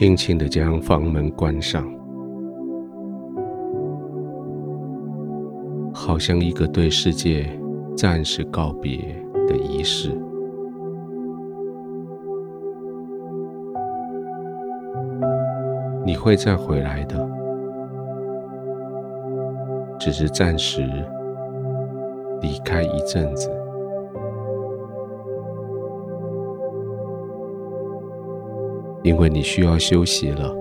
[0.00, 1.84] 轻轻地将房门关上，
[5.92, 7.46] 好像一个对世界
[7.94, 8.96] 暂时告别
[9.46, 10.18] 的仪式。
[16.06, 17.30] 你会再回来的，
[19.98, 20.80] 只是暂时
[22.40, 23.50] 离开一阵子。
[29.02, 30.54] 因为你需要休息了，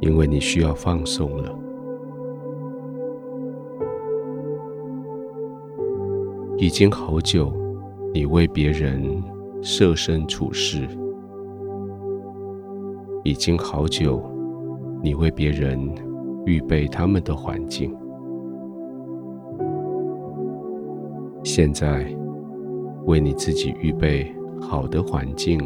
[0.00, 1.58] 因为你需要放松了。
[6.56, 7.52] 已经好久，
[8.14, 9.20] 你为别人
[9.60, 10.86] 设身处世；
[13.24, 14.22] 已经好久，
[15.02, 15.92] 你为别人
[16.46, 17.92] 预备他们的环境。
[21.42, 22.06] 现在，
[23.06, 24.32] 为你自己预备。
[24.62, 25.60] 好的环境，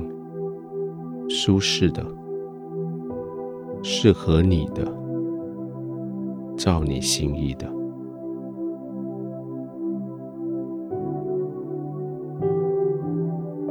[1.28, 2.04] 舒适的，
[3.82, 4.84] 适合你的，
[6.56, 7.70] 照你心意的，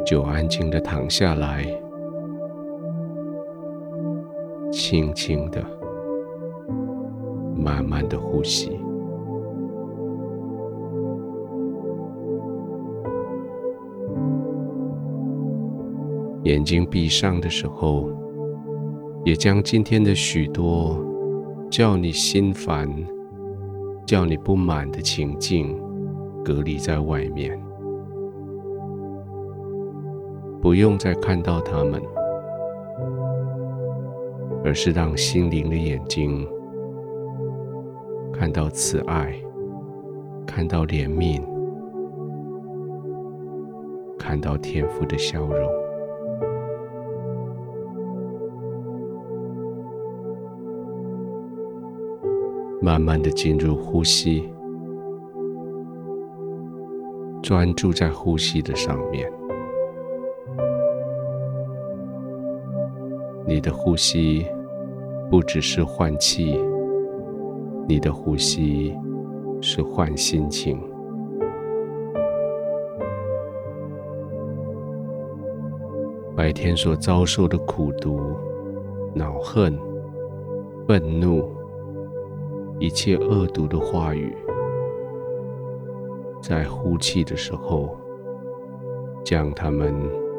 [0.05, 1.65] 就安静的躺下来，
[4.71, 5.61] 轻轻的，
[7.57, 8.79] 慢慢的呼吸。
[16.45, 18.07] 眼睛闭上的时候，
[19.23, 20.95] 也将今天的许多
[21.71, 22.87] 叫你心烦、
[24.05, 25.75] 叫你不满的情境
[26.43, 27.59] 隔离在外面，
[30.61, 31.99] 不用再看到他们，
[34.63, 36.47] 而是让心灵的眼睛
[38.31, 39.33] 看到慈爱，
[40.45, 41.41] 看到怜悯，
[44.19, 45.84] 看到天父的笑容。
[52.85, 54.47] 慢慢的进入呼吸，
[57.41, 59.27] 专注在呼吸的上面。
[63.43, 64.45] 你的呼吸
[65.31, 66.61] 不只是换气，
[67.87, 68.95] 你的呼吸
[69.61, 70.79] 是换心情。
[76.35, 78.19] 白天所遭受的苦毒、
[79.15, 79.75] 恼恨、
[80.87, 81.54] 愤怒。
[82.77, 84.35] 一切恶毒的话语，
[86.41, 87.97] 在呼气的时候，
[89.23, 89.93] 将它们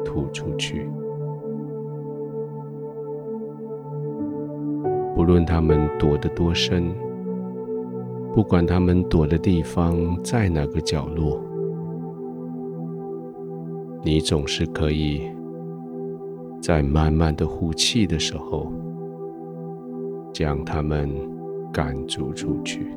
[0.05, 0.87] 吐出去。
[5.15, 6.93] 不论他们躲得多深，
[8.33, 11.41] 不管他们躲的地方在哪个角落，
[14.03, 15.23] 你总是可以
[16.61, 18.71] 在慢慢的呼气的时候，
[20.31, 21.36] 将他们。
[21.77, 22.87] 赶逐出去，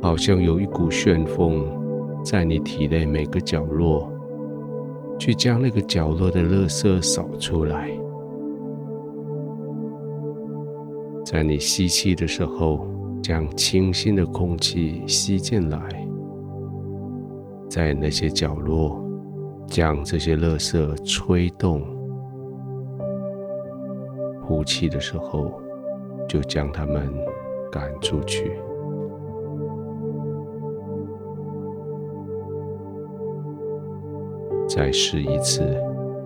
[0.00, 1.62] 好像有一股旋风
[2.24, 4.10] 在你体内每个角落，
[5.18, 7.90] 去将那个角落的垃圾扫出来。
[11.26, 12.86] 在你吸气的时候，
[13.22, 15.78] 将清新的空气吸进来，
[17.68, 18.98] 在那些角落，
[19.66, 21.82] 将这些垃圾吹动。
[24.44, 25.60] 呼气的时候，
[26.28, 27.12] 就将他们
[27.70, 28.58] 赶出去。
[34.68, 35.62] 再试一次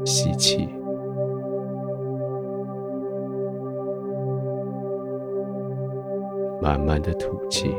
[0.04, 0.68] 吸气，
[6.62, 7.74] 慢慢的吐气。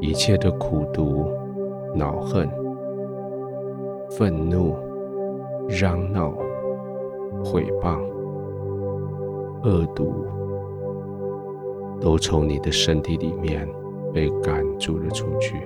[0.00, 1.26] 一切的苦毒、
[1.94, 2.59] 恼恨。
[4.20, 4.76] 愤怒、
[5.66, 6.30] 嚷闹、
[7.42, 7.98] 毁谤、
[9.64, 10.12] 恶毒，
[11.98, 13.66] 都从你的身体里面
[14.12, 15.56] 被赶逐了出去。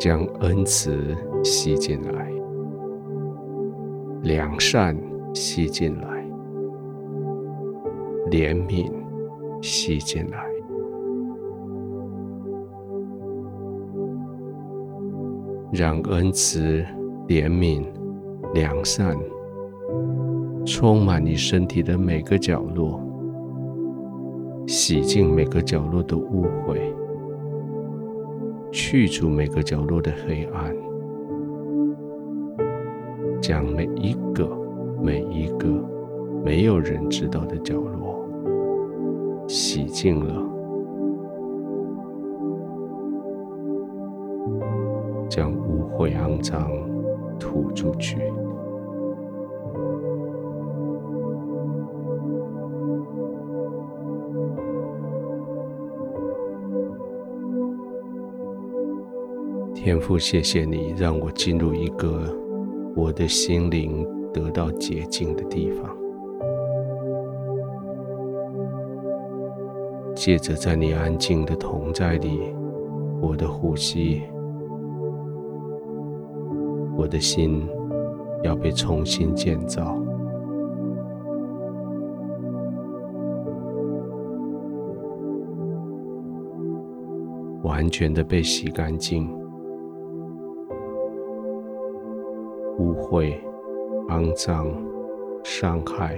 [0.00, 2.32] 将恩慈吸进来，
[4.22, 5.00] 良善
[5.32, 6.28] 吸进来，
[8.32, 8.92] 怜悯
[9.62, 10.53] 吸进来。
[15.76, 16.84] 让恩慈、
[17.26, 17.84] 怜悯、
[18.54, 19.18] 良善
[20.64, 23.00] 充满你身体的每个角落，
[24.68, 26.78] 洗净每个角落的污秽，
[28.70, 30.72] 去除每个角落的黑暗，
[33.42, 34.48] 将每一个、
[35.02, 35.66] 每一个
[36.44, 38.24] 没有人知道的角落
[39.48, 40.40] 洗净了，
[45.34, 46.70] 将污秽肮脏
[47.40, 48.18] 吐出去。
[59.74, 62.32] 天父，谢谢你让我进入一个
[62.94, 65.90] 我的心灵得到洁净的地方。
[70.14, 72.54] 借着在你安静的同在里，
[73.20, 74.22] 我的呼吸，
[77.04, 77.68] 我的心
[78.42, 79.94] 要被重新建造，
[87.62, 89.30] 完全的被洗干净。
[92.78, 93.36] 污秽、
[94.08, 94.66] 肮脏、
[95.42, 96.16] 伤害，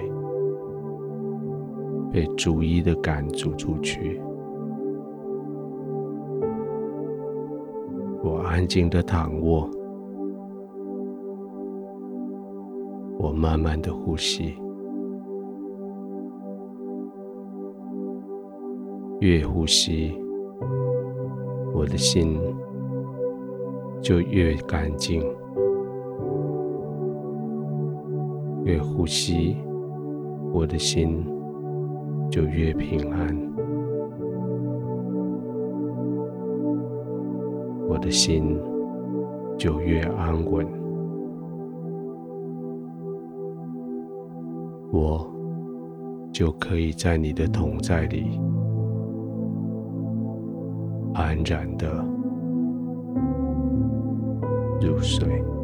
[2.12, 4.20] 被逐一的赶逐出去。
[8.22, 9.68] 我安静的躺卧，
[13.18, 14.54] 我慢慢的呼吸，
[19.20, 20.12] 越呼吸，
[21.74, 22.38] 我的心
[24.00, 25.22] 就越干净。
[28.64, 29.56] 越呼吸，
[30.52, 31.24] 我的心
[32.30, 33.36] 就越平安，
[37.88, 38.58] 我的心
[39.56, 40.66] 就越安稳，
[44.92, 45.28] 我
[46.32, 48.40] 就可以在你的同在里
[51.14, 51.88] 安然的
[54.80, 55.55] 入睡。